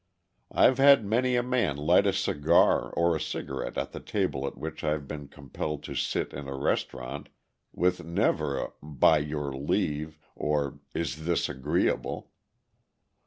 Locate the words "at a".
3.77-3.99